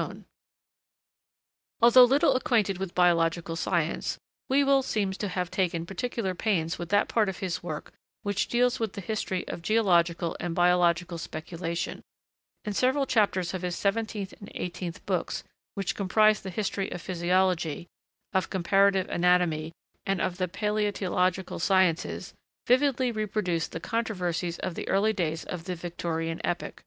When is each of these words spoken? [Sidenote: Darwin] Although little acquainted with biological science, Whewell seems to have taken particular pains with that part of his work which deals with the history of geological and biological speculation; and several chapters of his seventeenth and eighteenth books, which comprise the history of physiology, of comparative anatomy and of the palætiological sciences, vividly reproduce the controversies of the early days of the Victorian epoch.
[Sidenote: 0.00 0.10
Darwin] 0.14 0.26
Although 1.82 2.04
little 2.04 2.34
acquainted 2.34 2.78
with 2.78 2.94
biological 2.94 3.54
science, 3.54 4.16
Whewell 4.48 4.82
seems 4.82 5.18
to 5.18 5.28
have 5.28 5.50
taken 5.50 5.84
particular 5.84 6.34
pains 6.34 6.78
with 6.78 6.88
that 6.88 7.06
part 7.06 7.28
of 7.28 7.40
his 7.40 7.62
work 7.62 7.92
which 8.22 8.48
deals 8.48 8.80
with 8.80 8.94
the 8.94 9.02
history 9.02 9.46
of 9.46 9.60
geological 9.60 10.38
and 10.40 10.54
biological 10.54 11.18
speculation; 11.18 12.00
and 12.64 12.74
several 12.74 13.04
chapters 13.04 13.52
of 13.52 13.60
his 13.60 13.76
seventeenth 13.76 14.32
and 14.40 14.50
eighteenth 14.54 15.04
books, 15.04 15.44
which 15.74 15.94
comprise 15.94 16.40
the 16.40 16.48
history 16.48 16.90
of 16.90 17.02
physiology, 17.02 17.86
of 18.32 18.48
comparative 18.48 19.06
anatomy 19.10 19.70
and 20.06 20.22
of 20.22 20.38
the 20.38 20.48
palætiological 20.48 21.60
sciences, 21.60 22.32
vividly 22.66 23.12
reproduce 23.12 23.68
the 23.68 23.80
controversies 23.80 24.58
of 24.60 24.76
the 24.76 24.88
early 24.88 25.12
days 25.12 25.44
of 25.44 25.64
the 25.64 25.74
Victorian 25.74 26.40
epoch. 26.42 26.80